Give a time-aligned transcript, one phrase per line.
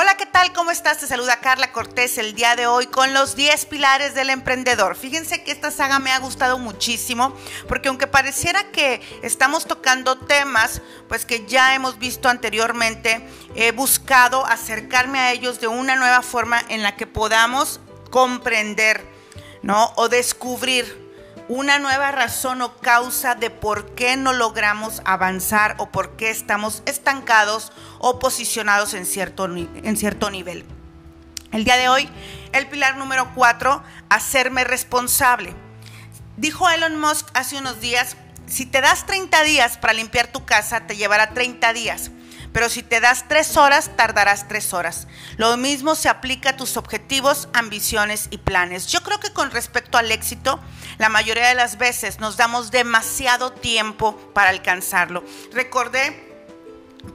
[0.00, 0.52] Hola, ¿qué tal?
[0.52, 0.98] ¿Cómo estás?
[0.98, 4.94] Te saluda Carla Cortés el día de hoy con los 10 pilares del emprendedor.
[4.94, 7.34] Fíjense que esta saga me ha gustado muchísimo
[7.66, 14.46] porque aunque pareciera que estamos tocando temas pues que ya hemos visto anteriormente, he buscado
[14.46, 17.80] acercarme a ellos de una nueva forma en la que podamos
[18.12, 19.04] comprender,
[19.62, 19.92] ¿no?
[19.96, 21.07] O descubrir
[21.48, 26.82] una nueva razón o causa de por qué no logramos avanzar o por qué estamos
[26.84, 30.64] estancados o posicionados en cierto, en cierto nivel.
[31.50, 32.08] El día de hoy,
[32.52, 35.54] el pilar número cuatro, hacerme responsable.
[36.36, 40.86] Dijo Elon Musk hace unos días, si te das 30 días para limpiar tu casa,
[40.86, 42.10] te llevará 30 días
[42.52, 45.06] pero si te das tres horas, tardarás tres horas.
[45.36, 48.86] Lo mismo se aplica a tus objetivos, ambiciones y planes.
[48.86, 50.60] Yo creo que con respecto al éxito,
[50.98, 55.24] la mayoría de las veces nos damos demasiado tiempo para alcanzarlo.
[55.52, 56.27] Recordé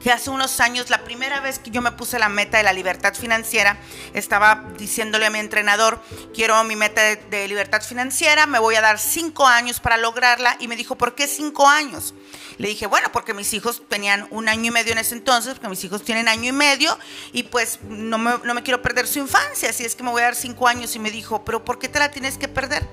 [0.00, 2.72] que hace unos años, la primera vez que yo me puse la meta de la
[2.72, 3.78] libertad financiera,
[4.12, 6.00] estaba diciéndole a mi entrenador,
[6.34, 10.68] quiero mi meta de, libertad financiera, me voy a dar cinco años para lograrla, y
[10.68, 12.14] me dijo, ¿por qué cinco años?
[12.58, 15.68] Le dije, bueno, porque mis hijos tenían un año y medio en ese entonces, porque
[15.68, 16.98] mis hijos tienen año y medio,
[17.32, 20.22] y pues no me, no me quiero perder su infancia, así es que me voy
[20.22, 22.86] a dar cinco años, y me dijo, pero ¿por qué te la tienes que perder?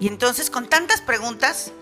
[0.00, 1.72] Y entonces con tantas preguntas,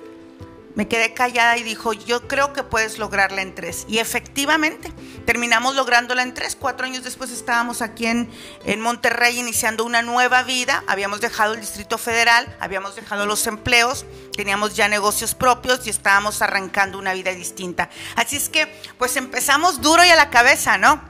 [0.75, 3.85] me quedé callada y dijo, yo creo que puedes lograrla en tres.
[3.89, 4.93] Y efectivamente,
[5.27, 6.57] terminamos lográndola en tres.
[6.57, 8.31] Cuatro años después estábamos aquí en,
[8.65, 10.85] en Monterrey iniciando una nueva vida.
[10.87, 16.41] Habíamos dejado el Distrito Federal, habíamos dejado los empleos, teníamos ya negocios propios y estábamos
[16.41, 17.91] arrancando una vida distinta.
[18.15, 18.67] Así es que,
[18.99, 21.03] pues empezamos duro y a la cabeza, ¿no?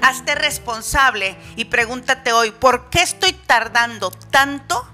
[0.00, 4.86] Hazte responsable y pregúntate hoy, ¿por qué estoy tardando tanto?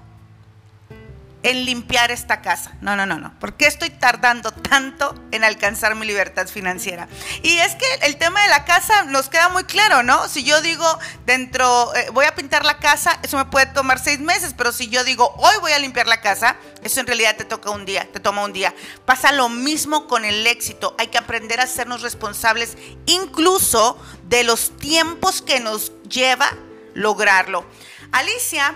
[1.47, 2.73] En limpiar esta casa.
[2.81, 3.33] No, no, no, no.
[3.39, 7.07] ¿Por qué estoy tardando tanto en alcanzar mi libertad financiera?
[7.41, 10.27] Y es que el tema de la casa nos queda muy claro, ¿no?
[10.27, 10.85] Si yo digo
[11.25, 14.89] dentro, eh, voy a pintar la casa, eso me puede tomar seis meses, pero si
[14.89, 18.05] yo digo, hoy voy a limpiar la casa, eso en realidad te toca un día,
[18.11, 18.75] te toma un día.
[19.05, 20.95] Pasa lo mismo con el éxito.
[20.99, 26.49] Hay que aprender a hacernos responsables incluso de los tiempos que nos lleva
[26.93, 27.65] lograrlo.
[28.11, 28.75] Alicia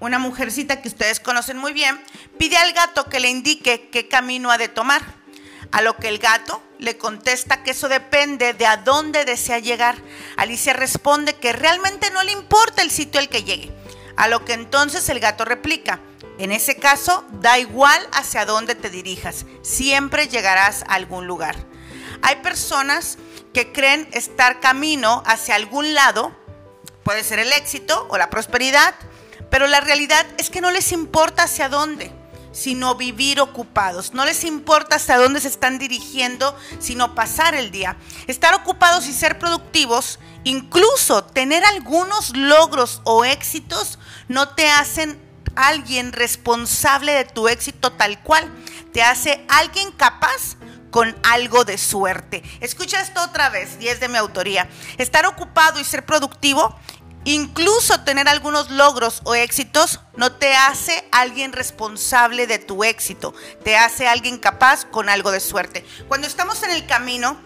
[0.00, 2.00] una mujercita que ustedes conocen muy bien,
[2.38, 5.02] pide al gato que le indique qué camino ha de tomar.
[5.72, 9.96] A lo que el gato le contesta que eso depende de a dónde desea llegar.
[10.36, 13.72] Alicia responde que realmente no le importa el sitio al que llegue.
[14.16, 16.00] A lo que entonces el gato replica,
[16.38, 21.56] en ese caso, da igual hacia dónde te dirijas, siempre llegarás a algún lugar.
[22.22, 23.18] Hay personas
[23.54, 26.36] que creen estar camino hacia algún lado,
[27.04, 28.94] puede ser el éxito o la prosperidad,
[29.50, 32.12] pero la realidad es que no les importa hacia dónde,
[32.52, 34.14] sino vivir ocupados.
[34.14, 37.96] No les importa hacia dónde se están dirigiendo, sino pasar el día.
[38.26, 43.98] Estar ocupados y ser productivos, incluso tener algunos logros o éxitos,
[44.28, 45.20] no te hacen
[45.54, 48.50] alguien responsable de tu éxito tal cual.
[48.92, 50.56] Te hace alguien capaz
[50.90, 52.42] con algo de suerte.
[52.60, 54.66] Escucha esto otra vez, y es de mi autoría.
[54.96, 56.74] Estar ocupado y ser productivo
[57.26, 63.76] Incluso tener algunos logros o éxitos no te hace alguien responsable de tu éxito, te
[63.76, 65.84] hace alguien capaz con algo de suerte.
[66.06, 67.36] Cuando estamos en el camino,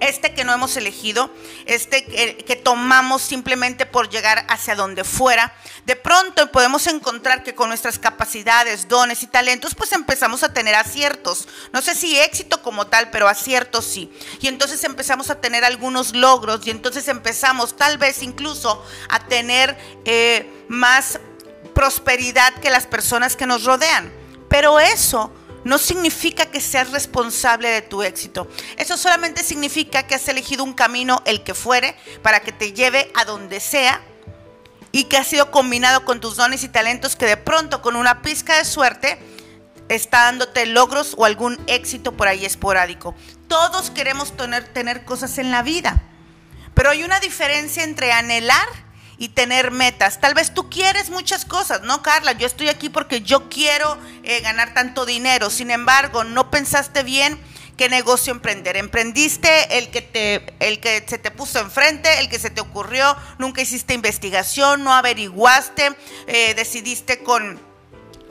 [0.00, 1.30] este que no hemos elegido,
[1.66, 5.52] este que, tomamos simplemente por llegar hacia donde fuera,
[5.84, 10.74] de pronto podemos encontrar que con nuestras capacidades, dones y talentos, pues empezamos a tener
[10.74, 11.46] aciertos.
[11.72, 14.12] No sé si éxito como tal, pero aciertos sí.
[14.40, 19.76] Y entonces empezamos a tener algunos logros y entonces empezamos tal vez incluso a tener
[20.04, 21.20] eh, más
[21.74, 24.12] prosperidad que las personas que nos rodean.
[24.48, 25.32] Pero eso
[25.66, 28.48] no significa que seas responsable de tu éxito.
[28.76, 33.10] Eso solamente significa que has elegido un camino, el que fuere, para que te lleve
[33.16, 34.00] a donde sea
[34.92, 38.22] y que ha sido combinado con tus dones y talentos que de pronto con una
[38.22, 39.18] pizca de suerte
[39.88, 43.16] está dándote logros o algún éxito por ahí esporádico.
[43.48, 46.00] Todos queremos tener, tener cosas en la vida,
[46.74, 48.85] pero hay una diferencia entre anhelar
[49.18, 50.20] y tener metas.
[50.20, 52.32] Tal vez tú quieres muchas cosas, ¿no, Carla?
[52.32, 55.50] Yo estoy aquí porque yo quiero eh, ganar tanto dinero.
[55.50, 57.38] Sin embargo, no pensaste bien
[57.76, 58.76] qué negocio emprender.
[58.76, 63.16] Emprendiste el que, te, el que se te puso enfrente, el que se te ocurrió,
[63.38, 65.96] nunca hiciste investigación, no averiguaste,
[66.26, 67.60] eh, decidiste con,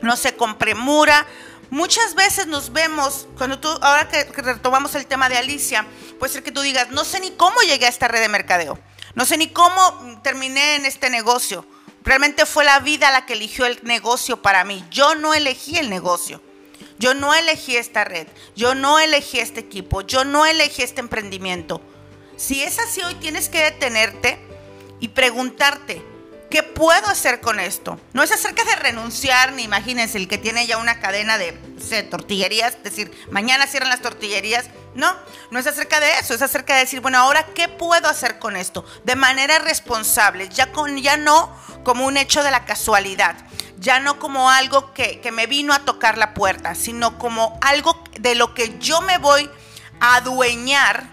[0.02, 1.26] no sé, con premura.
[1.72, 5.86] Muchas veces nos vemos, cuando tú, ahora que retomamos el tema de Alicia,
[6.20, 8.80] puede ser que tú digas, no sé ni cómo llegué a esta red de mercadeo.
[9.16, 11.66] No sé ni cómo terminé en este negocio.
[12.04, 14.84] Realmente fue la vida la que eligió el negocio para mí.
[14.92, 16.42] Yo no elegí el negocio.
[17.00, 18.28] Yo no elegí esta red.
[18.56, 20.02] Yo no elegí este equipo.
[20.02, 21.82] Yo no elegí este emprendimiento.
[22.36, 24.38] Si es así, hoy tienes que detenerte
[25.00, 26.04] y preguntarte,
[26.50, 28.00] ¿qué puedo hacer con esto?
[28.14, 31.54] No es acerca de renunciar, ni imagínense el que tiene ya una cadena de
[32.10, 34.66] tortillerías, decir, mañana cierran las tortillerías.
[34.94, 35.14] No,
[35.52, 38.56] no es acerca de eso, es acerca de decir, bueno, ahora, ¿qué puedo hacer con
[38.56, 38.86] esto?
[39.04, 41.54] De manera responsable, ya, con, ya no
[41.84, 43.36] como un hecho de la casualidad,
[43.78, 48.02] ya no como algo que, que me vino a tocar la puerta, sino como algo
[48.20, 49.50] de lo que yo me voy
[50.00, 51.04] a adueñar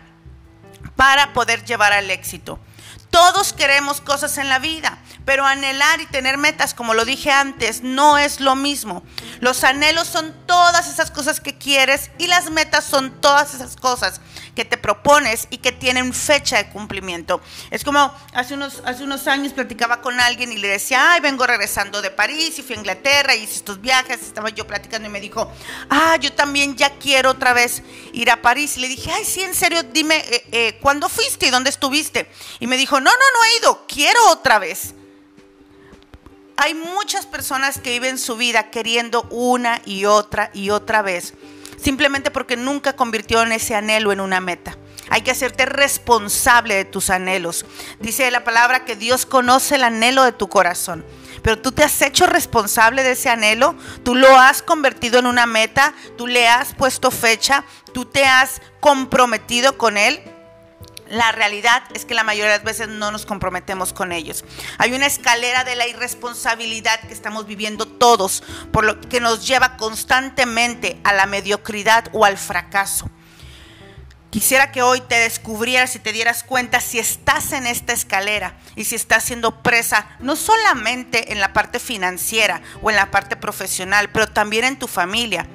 [0.94, 2.61] para poder llevar al éxito.
[3.11, 7.82] Todos queremos cosas en la vida, pero anhelar y tener metas, como lo dije antes,
[7.82, 9.02] no es lo mismo.
[9.40, 14.20] Los anhelos son todas esas cosas que quieres y las metas son todas esas cosas
[14.55, 17.40] que te propones y que tienen fecha de cumplimiento.
[17.70, 21.46] Es como hace unos, hace unos años platicaba con alguien y le decía, ay, vengo
[21.46, 25.11] regresando de París y fui a Inglaterra y hice estos viajes, estaba yo platicando y
[25.11, 25.50] me dijo,
[25.88, 27.82] ah, yo también ya quiero otra vez
[28.12, 28.76] ir a París.
[28.76, 32.31] Y le dije, ay, sí, en serio, dime, eh, eh, ¿cuándo fuiste y dónde estuviste?
[32.61, 34.94] Y me dijo, no, no, no he ido, quiero otra vez.
[36.56, 41.34] Hay muchas personas que viven su vida queriendo una y otra y otra vez
[41.82, 44.78] simplemente porque nunca convirtió en ese anhelo en una meta.
[45.10, 47.66] Hay que hacerte responsable de tus anhelos.
[47.98, 51.04] Dice la palabra que Dios conoce el anhelo de tu corazón.
[51.42, 55.44] Pero tú te has hecho responsable de ese anhelo, tú lo has convertido en una
[55.44, 60.22] meta, tú le has puesto fecha, tú te has comprometido con él.
[61.12, 64.47] La realidad es que la mayoría de las veces no nos comprometemos con ellos.
[64.79, 68.43] Hay una escalera de la irresponsabilidad que estamos viviendo todos,
[68.73, 73.11] por lo que nos lleva constantemente a la mediocridad o al fracaso.
[74.31, 78.85] Quisiera que hoy te descubrieras y te dieras cuenta si estás en esta escalera y
[78.85, 84.09] si estás siendo presa, no solamente en la parte financiera o en la parte profesional,
[84.09, 85.47] pero también en tu familia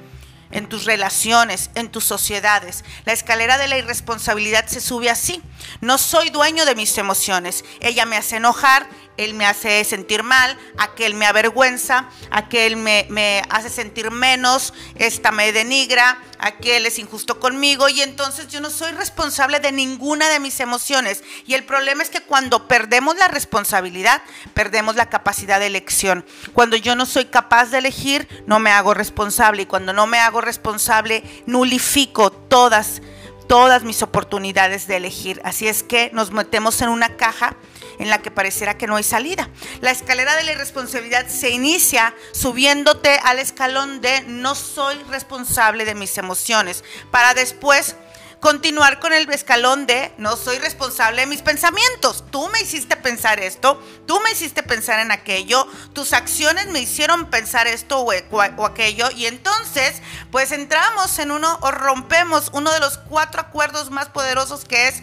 [0.51, 2.83] en tus relaciones, en tus sociedades.
[3.05, 5.41] La escalera de la irresponsabilidad se sube así.
[5.81, 7.63] No soy dueño de mis emociones.
[7.79, 13.41] Ella me hace enojar, él me hace sentir mal, aquel me avergüenza, aquel me, me,
[13.49, 18.91] hace sentir menos, esta me denigra, aquel es injusto conmigo y entonces yo no soy
[18.91, 21.23] responsable de ninguna de mis emociones.
[21.45, 24.21] Y el problema es que cuando perdemos la responsabilidad,
[24.53, 26.25] perdemos la capacidad de elección.
[26.53, 30.19] Cuando yo no soy capaz de elegir, no me hago responsable y cuando no me
[30.19, 33.01] hago responsable, nulifico todas
[33.47, 35.41] todas mis oportunidades de elegir.
[35.43, 37.55] Así es que nos metemos en una caja
[37.99, 39.49] en la que pareciera que no hay salida.
[39.81, 45.95] La escalera de la irresponsabilidad se inicia subiéndote al escalón de no soy responsable de
[45.95, 47.95] mis emociones, para después
[48.39, 52.23] continuar con el escalón de no soy responsable de mis pensamientos.
[52.29, 57.29] Tú me hiciste pensar esto, tú me hiciste pensar en aquello, tus acciones me hicieron
[57.29, 60.01] pensar esto o, o, aquello y entonces
[60.31, 65.01] pues entramos en uno o rompemos uno de los cuatro acuerdos más poderosos que es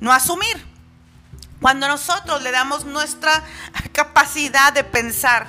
[0.00, 0.69] no asumir.
[1.60, 3.44] Cuando nosotros le damos nuestra
[3.92, 5.48] capacidad de pensar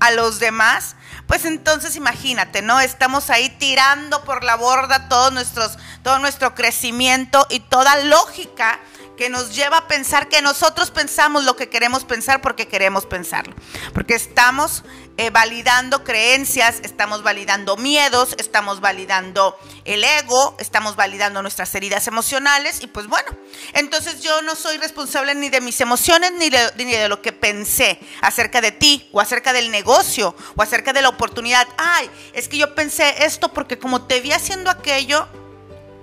[0.00, 0.96] a los demás,
[1.26, 2.80] pues entonces imagínate, ¿no?
[2.80, 8.80] Estamos ahí tirando por la borda todo, nuestros, todo nuestro crecimiento y toda lógica
[9.16, 13.54] que nos lleva a pensar que nosotros pensamos lo que queremos pensar porque queremos pensarlo.
[13.92, 14.84] Porque estamos
[15.16, 22.82] eh, validando creencias, estamos validando miedos, estamos validando el ego, estamos validando nuestras heridas emocionales
[22.82, 23.30] y pues bueno,
[23.74, 27.32] entonces yo no soy responsable ni de mis emociones ni de, ni de lo que
[27.32, 31.68] pensé acerca de ti o acerca del negocio o acerca de la oportunidad.
[31.76, 35.28] Ay, es que yo pensé esto porque como te vi haciendo aquello,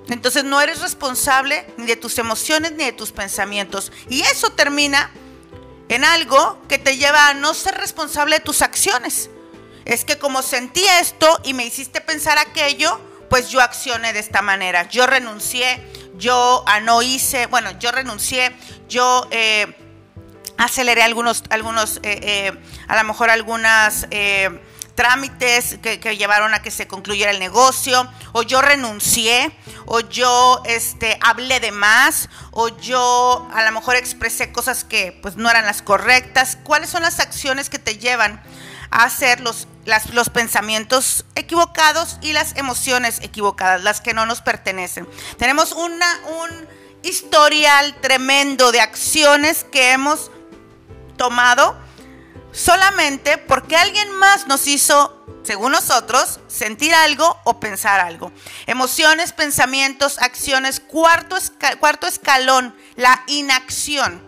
[0.08, 3.92] entonces no eres responsable ni de tus emociones ni de tus pensamientos.
[4.10, 5.12] Y eso termina
[5.90, 9.30] en algo que te lleva a no ser responsable de tus acciones.
[9.86, 14.42] Es que como sentí esto y me hiciste pensar aquello, pues yo accioné de esta
[14.42, 14.88] manera.
[14.90, 15.82] Yo renuncié,
[16.18, 18.56] yo ah, no hice, bueno, yo renuncié,
[18.90, 19.76] yo eh,
[20.58, 24.08] aceleré algunos, algunos eh, eh, a lo mejor algunas
[25.02, 29.52] trámites que, llevaron a que se concluyera el negocio, o yo renuncié,
[29.88, 35.38] o yo este, hablé de más, o yo a lo mejor expresé cosas que pues
[35.38, 36.56] no eran las correctas.
[36.64, 38.44] ¿Cuáles son las acciones que te llevan
[38.92, 39.68] a hacer los,
[40.14, 45.08] los pensamientos equivocados y las emociones equivocadas, las que no nos pertenecen?
[45.40, 46.06] Tenemos una,
[46.44, 46.68] un
[47.02, 50.30] historial tremendo de acciones que hemos
[51.18, 51.76] tomado
[52.52, 58.32] solamente porque alguien más nos hizo, según nosotros, sentir algo o pensar algo.
[58.68, 60.80] Emociones, pensamientos, acciones.
[60.80, 61.38] Cuarto,
[61.80, 64.22] cuarto escalón, la inacción.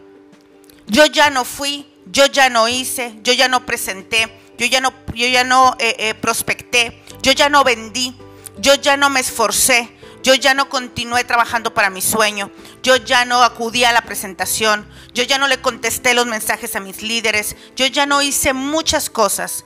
[0.88, 4.94] Yo ya no fui, yo ya no hice, yo ya no presenté, yo ya no,
[5.14, 8.16] yo ya no eh, eh, prospecté, yo ya no vendí,
[8.58, 9.90] yo ya no me esforcé,
[10.24, 12.50] Yo ya no continué trabajando para mi sueño.
[12.82, 14.88] Yo ya no acudí a la presentación.
[15.14, 17.58] Yo ya no le contesté los mensajes a mis líderes.
[17.76, 19.66] Yo ya no hice muchas cosas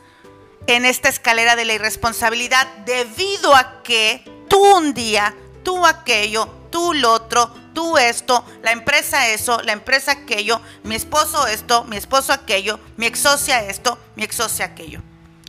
[0.65, 6.93] en esta escalera de la irresponsabilidad debido a que tú un día, tú aquello, tú
[6.93, 12.33] lo otro, tú esto, la empresa eso, la empresa aquello, mi esposo esto, mi esposo
[12.33, 15.01] aquello, mi ex socia esto, mi ex socia aquello.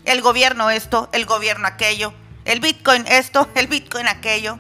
[0.05, 2.12] El gobierno esto, el gobierno aquello,
[2.45, 4.59] el Bitcoin esto, el Bitcoin aquello.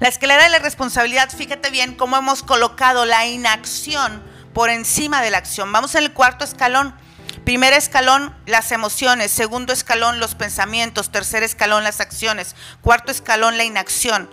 [0.00, 5.30] La escalera de la responsabilidad, fíjate bien cómo hemos colocado la inacción por encima de
[5.30, 5.70] la acción.
[5.72, 6.94] Vamos en el cuarto escalón.
[7.44, 9.30] Primer escalón, las emociones.
[9.30, 11.10] Segundo escalón, los pensamientos.
[11.10, 12.54] Tercer escalón, las acciones.
[12.80, 14.30] Cuarto escalón, la inacción.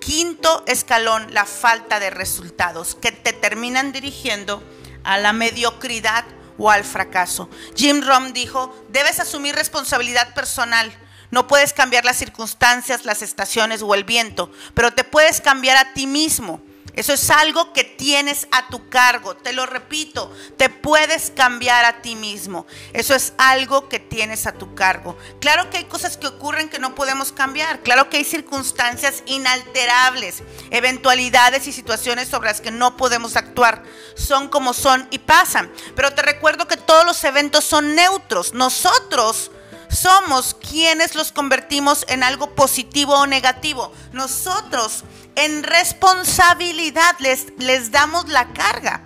[0.00, 4.62] Quinto escalón, la falta de resultados que te terminan dirigiendo
[5.04, 6.24] a la mediocridad
[6.58, 7.48] o al fracaso.
[7.74, 10.92] Jim Rom dijo, debes asumir responsabilidad personal
[11.30, 15.92] no puedes cambiar las circunstancias, las estaciones o el viento, pero te puedes cambiar a
[15.92, 16.60] ti mismo.
[16.94, 19.36] Eso es algo que tienes a tu cargo.
[19.36, 22.66] Te lo repito, te puedes cambiar a ti mismo.
[22.92, 25.16] Eso es algo que tienes a tu cargo.
[25.40, 27.80] Claro que hay cosas que ocurren que no podemos cambiar.
[27.80, 33.84] Claro que hay circunstancias inalterables, eventualidades y situaciones sobre las que no podemos actuar.
[34.16, 35.70] Son como son y pasan.
[35.94, 38.52] Pero te recuerdo que todos los eventos son neutros.
[38.52, 39.52] Nosotros
[39.90, 43.92] somos quienes los convertimos en algo positivo o negativo.
[44.12, 45.04] Nosotros
[45.34, 49.02] en responsabilidad les, les damos la carga.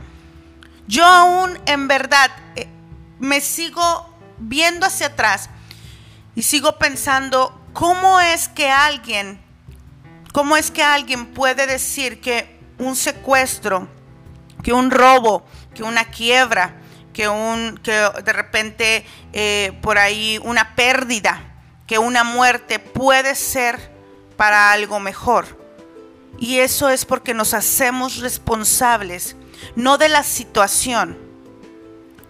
[0.87, 2.69] Yo aún en verdad eh,
[3.19, 5.49] me sigo viendo hacia atrás
[6.35, 9.41] y sigo pensando cómo es que alguien,
[10.33, 13.89] cómo es que alguien puede decir que un secuestro,
[14.63, 16.77] que un robo, que una quiebra,
[17.15, 21.41] que, un, que de repente eh, por ahí una pérdida,
[21.87, 23.91] que una muerte puede ser
[24.37, 25.65] para algo mejor.
[26.39, 29.37] Y eso es porque nos hacemos responsables,
[29.77, 31.17] no de la situación,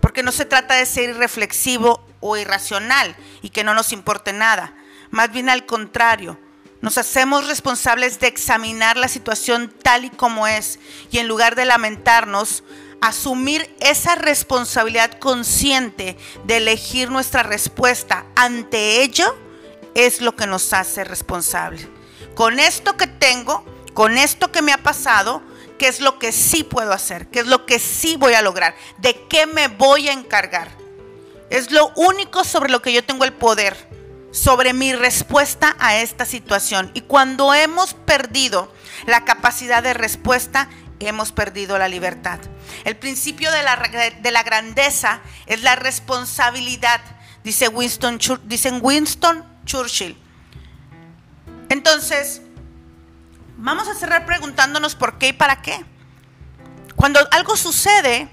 [0.01, 4.75] porque no se trata de ser irreflexivo o irracional y que no nos importe nada,
[5.11, 6.39] más bien al contrario.
[6.83, 10.79] Nos hacemos responsables de examinar la situación tal y como es
[11.11, 12.63] y en lugar de lamentarnos,
[13.05, 19.37] asumir esa responsabilidad consciente de elegir nuestra respuesta ante ello
[19.95, 21.87] es lo que nos hace responsable.
[22.35, 25.43] Con esto que tengo, con esto que me ha pasado,
[25.79, 27.29] ¿qué es lo que sí puedo hacer?
[27.29, 28.75] ¿Qué es lo que sí voy a lograr?
[28.97, 30.71] ¿De qué me voy a encargar?
[31.51, 33.77] Es lo único sobre lo que yo tengo el poder,
[34.31, 36.91] sobre mi respuesta a esta situación.
[36.95, 38.73] Y cuando hemos perdido
[39.05, 40.71] la capacidad de respuesta,
[41.01, 42.39] hemos perdido la libertad.
[42.85, 43.77] El principio de la,
[44.21, 47.01] de la grandeza es la responsabilidad,
[47.43, 50.17] dice Winston, dicen Winston Churchill.
[51.69, 52.43] Entonces,
[53.57, 55.85] vamos a cerrar preguntándonos por qué y para qué.
[56.97, 58.29] Cuando algo sucede,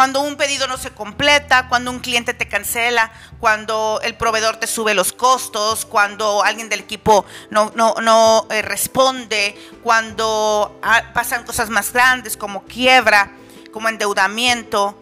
[0.00, 4.66] cuando un pedido no se completa, cuando un cliente te cancela, cuando el proveedor te
[4.66, 11.68] sube los costos, cuando alguien del equipo no, no, eh, responde, cuando ah, pasan cosas
[11.68, 13.32] más grandes como quiebra,
[13.72, 14.98] como endeudamiento,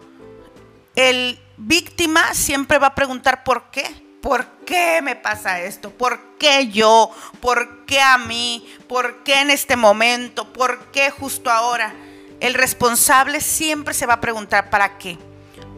[0.97, 4.05] el víctima siempre va a preguntar por qué.
[4.21, 5.91] ¿Por qué me pasa esto?
[5.91, 7.09] ¿Por qué yo?
[7.39, 8.67] ¿Por qué a mí?
[8.89, 10.51] ¿Por qué en este momento?
[10.51, 11.93] ¿Por qué justo ahora?
[12.39, 15.17] El responsable siempre se va a preguntar, ¿para qué?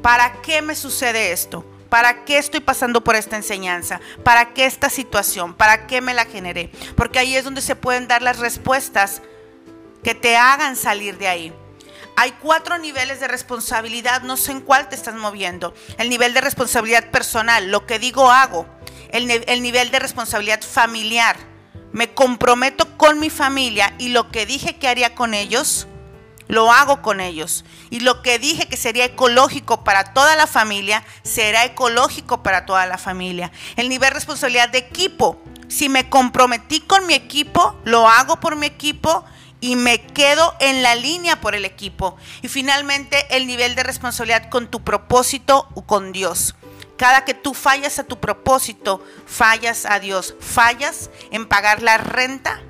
[0.02, 1.66] ¿Para qué me sucede esto?
[1.90, 4.00] ¿Para qué estoy pasando por esta enseñanza?
[4.24, 5.54] ¿Para qué esta situación?
[5.54, 6.72] ¿Para qué me la generé?
[6.96, 9.22] Porque ahí es donde se pueden dar las respuestas
[10.04, 11.54] que te hagan salir de ahí.
[12.16, 15.74] Hay cuatro niveles de responsabilidad, no sé en cuál te estás moviendo.
[15.98, 18.68] El nivel de responsabilidad personal, lo que digo hago.
[19.10, 21.36] El, el nivel de responsabilidad familiar,
[21.92, 25.88] me comprometo con mi familia y lo que dije que haría con ellos,
[26.52, 27.64] lo hago con ellos.
[27.90, 32.86] Y lo que dije que sería ecológico para toda la familia, será ecológico para toda
[32.86, 33.54] la familia.
[33.78, 35.42] El nivel de responsabilidad de equipo.
[35.70, 39.24] Si me comprometí con mi equipo, lo hago por mi equipo
[39.62, 42.18] y me quedo en la línea por el equipo.
[42.42, 46.56] Y finalmente el nivel de responsabilidad con tu propósito o con Dios.
[46.98, 50.36] Cada que tú fallas a tu propósito, fallas a Dios.
[50.42, 52.62] Fallas en pagar la renta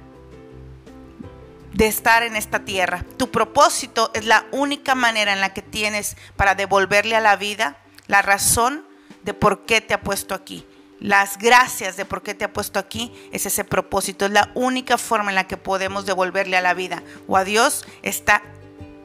[1.73, 3.05] de estar en esta tierra.
[3.17, 7.77] Tu propósito es la única manera en la que tienes para devolverle a la vida
[8.07, 8.85] la razón
[9.23, 10.65] de por qué te ha puesto aquí.
[10.99, 14.25] Las gracias de por qué te ha puesto aquí es ese propósito.
[14.25, 17.85] Es la única forma en la que podemos devolverle a la vida o a Dios
[18.03, 18.43] esta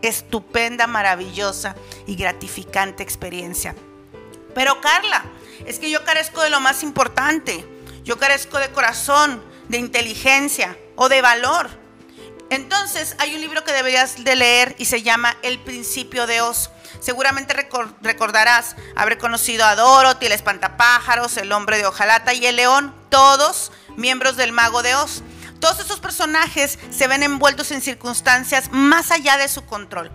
[0.03, 1.75] estupenda, maravillosa
[2.07, 3.75] y gratificante experiencia.
[4.55, 5.25] Pero Carla,
[5.65, 7.65] es que yo carezco de lo más importante.
[8.05, 11.69] Yo carezco de corazón, de inteligencia, o de valor.
[12.50, 16.71] Entonces, hay un libro que deberías de leer y se llama El principio de Oz.
[17.00, 17.55] Seguramente
[18.00, 23.73] recordarás haber conocido a Dorothy, el espantapájaros, el hombre de hojalata y el león, todos
[23.97, 25.23] miembros del mago de Oz.
[25.61, 30.12] Todos esos personajes se ven envueltos en circunstancias más allá de su control.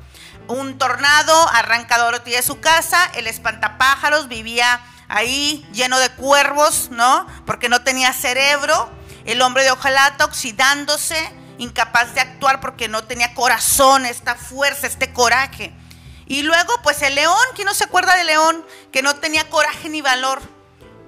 [0.48, 6.90] Un tornado arranca a Dorothy de su casa, el espantapájaros vivía ahí lleno de cuervos,
[6.92, 7.28] ¿no?
[7.46, 8.90] Porque no tenía cerebro.
[9.26, 15.14] El hombre de hojalata oxidándose, incapaz de actuar porque no tenía corazón, esta fuerza, este
[15.14, 15.74] coraje.
[16.28, 18.66] Y luego, pues el león, ¿quién no se acuerda del león?
[18.92, 20.42] Que no tenía coraje ni valor.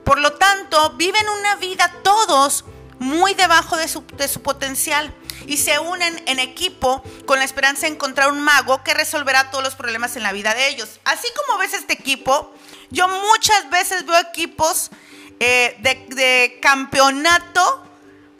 [0.03, 2.65] Por lo tanto, viven una vida todos
[2.99, 5.13] muy debajo de su, de su potencial
[5.47, 9.63] y se unen en equipo con la esperanza de encontrar un mago que resolverá todos
[9.63, 10.99] los problemas en la vida de ellos.
[11.03, 12.53] Así como ves este equipo,
[12.89, 14.91] yo muchas veces veo equipos
[15.39, 17.83] eh, de, campeonato,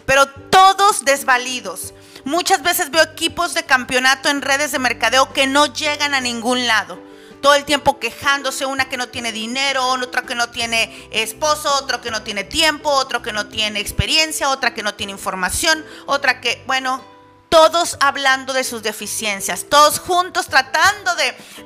[0.05, 1.93] pero todos desvalidos.
[2.25, 6.67] Muchas veces veo equipos de campeonato en redes de mercadeo que no llegan a ningún
[6.67, 6.99] lado.
[7.41, 11.99] Todo el tiempo quejándose, una que no tiene dinero, otra que no tiene esposo, otro
[11.99, 16.39] que no tiene tiempo, otro que no tiene experiencia, otra que no tiene información, otra
[16.39, 17.03] que, bueno,
[17.49, 21.11] todos hablando de sus deficiencias, todos juntos tratando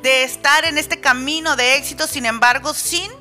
[0.01, 3.11] de, estar en este camino de éxito, sin embargo, sin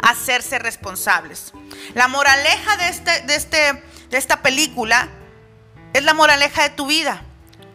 [0.00, 1.52] hacerse responsables.
[1.94, 5.08] La moraleja de, este, de, este, de esta película
[5.94, 7.22] es la moraleja de tu vida.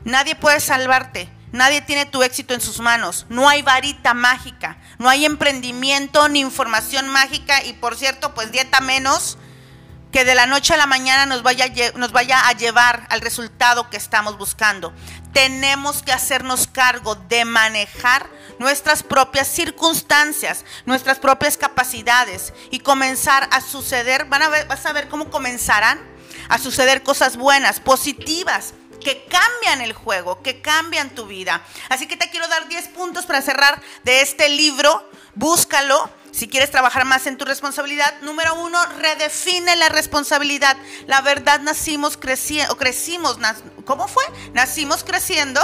[0.03, 5.09] Nadie puede salvarte, nadie tiene tu éxito en sus manos, no hay varita mágica, no
[5.09, 7.63] hay emprendimiento ni información mágica.
[7.63, 9.37] Y por cierto, pues dieta menos
[10.11, 13.89] que de la noche a la mañana nos vaya, nos vaya a llevar al resultado
[13.89, 14.93] que estamos buscando.
[15.33, 23.61] Tenemos que hacernos cargo de manejar nuestras propias circunstancias, nuestras propias capacidades y comenzar a
[23.61, 26.18] suceder, van a ver, vas a ver cómo comenzarán
[26.49, 31.63] a suceder cosas buenas, positivas, que cambian el juego, que cambian tu vida.
[31.87, 35.09] Así que te quiero dar 10 puntos para cerrar de este libro.
[35.35, 40.77] Búscalo si quieres trabajar más en tu responsabilidad, número uno, redefine la responsabilidad.
[41.07, 43.37] La verdad, nacimos creciendo, o crecimos,
[43.85, 44.23] ¿cómo fue?
[44.53, 45.59] Nacimos creciendo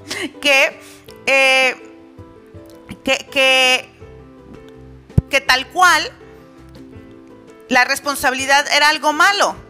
[0.40, 0.80] que,
[1.26, 1.76] eh,
[3.04, 3.90] que, que,
[5.28, 6.10] que tal cual
[7.68, 9.65] la responsabilidad era algo malo.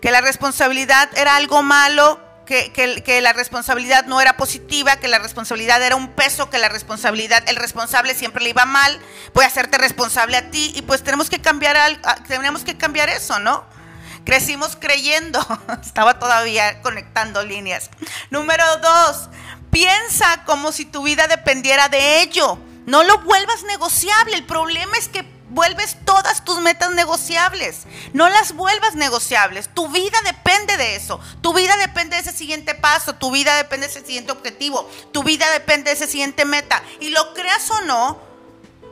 [0.00, 5.82] Que la responsabilidad era algo malo que, la responsabilidad no era positiva, que la responsabilidad
[5.82, 8.98] era un peso, que la responsabilidad, el responsable siempre le iba mal,
[9.34, 11.76] voy a hacerte responsable a ti y pues tenemos que cambiar,
[12.26, 13.64] tenemos que cambiar eso, ¿no?
[14.24, 15.46] Crecimos creyendo,
[15.82, 17.90] estaba todavía conectando líneas.
[18.30, 19.28] Número dos,
[19.70, 22.58] piensa como si tu vida dependiera de ello.
[22.86, 24.34] No lo vuelvas negociable.
[24.34, 27.82] El problema es que vuelves todas tus metas negociables.
[28.12, 29.68] No las vuelvas negociables.
[29.74, 31.20] Tu vida depende de eso.
[31.40, 33.14] Tu vida depende de ese siguiente paso.
[33.14, 34.88] Tu vida depende de ese siguiente objetivo.
[35.12, 36.82] Tu vida depende de ese siguiente meta.
[37.00, 38.18] Y lo creas o no,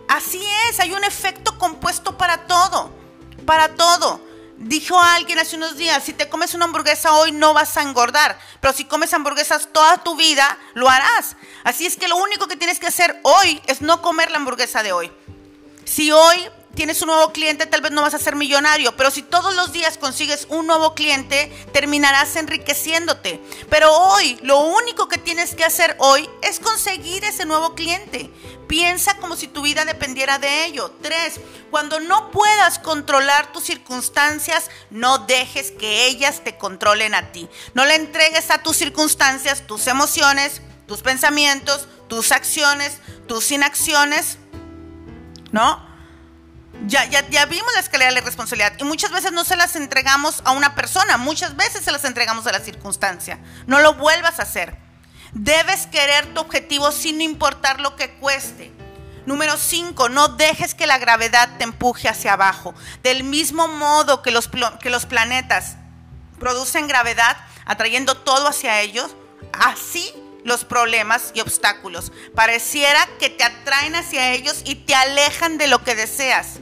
[0.09, 0.81] así es.
[0.81, 2.91] Hay un efecto compuesto para todo.
[3.45, 4.21] Para todo.
[4.59, 8.39] Dijo alguien hace unos días, si te comes una hamburguesa hoy no vas a engordar,
[8.63, 11.37] pero si comes hamburguesas toda tu vida, lo harás.
[11.63, 14.83] Así es que lo único que tienes que hacer hoy es no comer la hamburguesa
[14.83, 15.13] de hoy.
[15.87, 16.37] Si hoy
[16.75, 19.73] tienes un nuevo cliente, tal vez no vas a ser millonario, pero si todos los
[19.73, 23.41] días consigues un nuevo cliente, terminarás enriqueciéndote.
[23.71, 28.29] Pero hoy, lo único que tienes que hacer hoy es conseguir ese nuevo cliente.
[28.67, 30.93] Piensa como si tu vida dependiera de ello.
[31.03, 37.49] Tres, cuando no puedas controlar tus circunstancias, no dejes que ellas te controlen a ti.
[37.75, 44.39] No le entregues a tus circunstancias tus emociones, tus pensamientos, tus acciones, tus inacciones
[45.57, 45.81] ¿no?
[46.87, 50.75] Ya, vimos la escalera de responsabilidad y muchas veces no se las entregamos a una
[50.75, 53.39] persona, muchas veces se las entregamos a la circunstancia.
[53.67, 54.77] No lo vuelvas a hacer.
[55.33, 58.71] Debes querer tu objetivo sin importar lo que cueste.
[59.25, 62.75] Número 5, no dejes que la gravedad te empuje hacia abajo.
[63.03, 65.77] Del mismo modo que los, que los planetas
[66.39, 69.17] producen gravedad, atrayendo todo hacia ellos,
[69.53, 70.13] así
[70.47, 72.13] los problemas y obstáculos.
[72.35, 76.61] Pareciera que te atraen hacia ellos y te alejan de lo que deseas.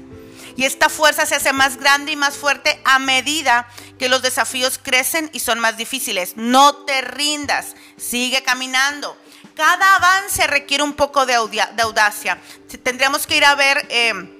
[0.56, 3.68] Y esta fuerza se hace más grande y más fuerte a medida
[3.98, 6.32] que los desafíos crecen y son más difíciles.
[6.36, 9.16] No te rindas, sigue caminando.
[9.54, 12.40] Cada avance requiere un poco de, audacia.
[12.82, 13.86] Tendríamos que ir a ver...
[13.90, 14.33] Eh,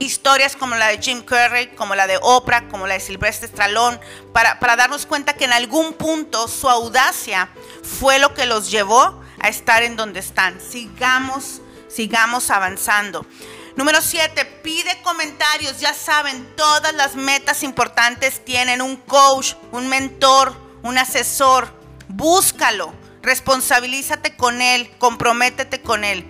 [0.00, 4.00] historias como la de Jim Carrey, como la de Oprah, como la de Sylvester Stallone,
[4.32, 7.50] para, para darnos cuenta que en algún punto su audacia
[7.82, 10.58] fue lo que los llevó a estar en donde están.
[10.60, 13.26] Sigamos, sigamos avanzando.
[13.76, 15.80] Número 7, pide comentarios.
[15.80, 21.72] Ya saben, todas las metas importantes tienen un coach, un mentor, un asesor.
[22.08, 26.24] Búscalo, responsabilízate con él, comprométete con él.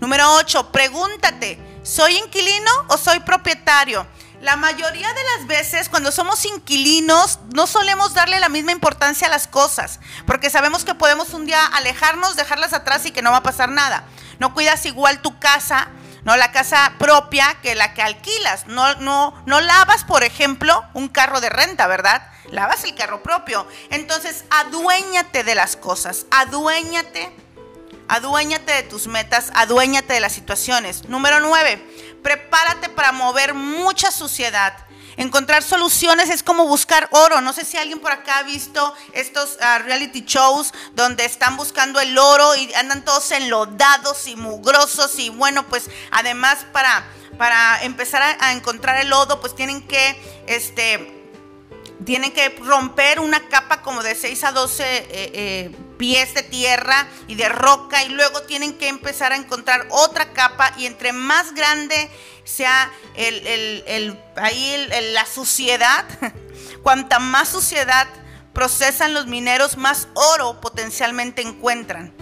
[0.00, 4.06] Número 8, pregúntate, ¿soy inquilino o soy propietario?
[4.40, 9.30] La mayoría de las veces cuando somos inquilinos no solemos darle la misma importancia a
[9.30, 13.38] las cosas, porque sabemos que podemos un día alejarnos, dejarlas atrás y que no va
[13.38, 14.04] a pasar nada.
[14.38, 15.88] No cuidas igual tu casa,
[16.22, 18.66] no la casa propia que la que alquilas.
[18.66, 22.30] No, no, no lavas, por ejemplo, un carro de renta, ¿verdad?
[22.50, 23.66] Lavas el carro propio.
[23.90, 27.34] Entonces, aduéñate de las cosas, aduéñate,
[28.08, 31.08] aduéñate de tus metas, aduéñate de las situaciones.
[31.08, 31.82] Número nueve,
[32.22, 34.76] prepárate para mover mucha suciedad.
[35.18, 37.40] Encontrar soluciones es como buscar oro.
[37.40, 42.00] No sé si alguien por acá ha visto estos ah, reality shows donde están buscando
[42.00, 47.04] el oro y andan todos enlodados y mugrosos y bueno, pues además para,
[47.36, 51.28] para empezar a, encontrar el lodo, pues tienen que, este,
[52.04, 57.06] tienen que romper una capa como de 6 a 12 eh, eh, pies de tierra
[57.26, 61.54] y de roca y luego tienen que empezar a encontrar otra capa y entre más
[61.54, 62.10] grande
[62.44, 66.04] sea el, ahí la suciedad,
[66.82, 68.08] cuanta más suciedad
[68.54, 72.12] procesan los mineros, más oro potencialmente encuentran.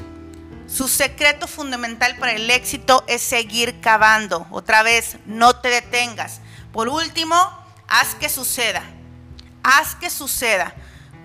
[0.68, 4.46] Su secreto fundamental para el éxito es seguir cavando.
[4.50, 6.40] Otra vez, no te detengas.
[6.72, 7.36] Por último,
[7.86, 8.82] haz que suceda.
[9.62, 10.74] Haz que suceda.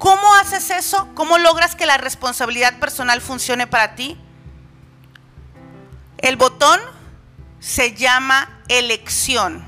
[0.01, 1.07] ¿Cómo haces eso?
[1.13, 4.17] ¿Cómo logras que la responsabilidad personal funcione para ti?
[6.17, 6.79] El botón
[7.59, 9.63] se llama elección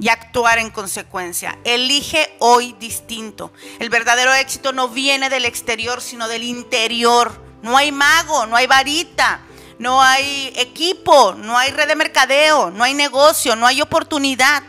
[0.00, 1.56] y actuar en consecuencia.
[1.62, 3.52] Elige hoy distinto.
[3.78, 7.40] El verdadero éxito no viene del exterior, sino del interior.
[7.62, 9.42] No hay mago, no hay varita,
[9.78, 14.64] no hay equipo, no hay red de mercadeo, no hay negocio, no hay oportunidad.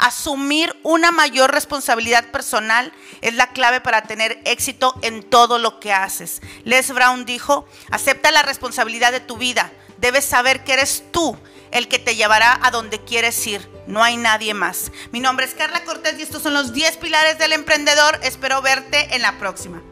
[0.00, 5.92] Asumir una mayor responsabilidad personal es la clave para tener éxito en todo lo que
[5.92, 6.40] haces.
[6.64, 11.38] Les Brown dijo, acepta la responsabilidad de tu vida, debes saber que eres tú
[11.70, 13.68] el que te llevará a donde quieres ir.
[13.86, 14.90] No hay nadie más.
[15.12, 18.18] Mi nombre es Carla Cortés y estos son los 10 pilares del emprendedor.
[18.22, 19.82] Espero verte en la próxima.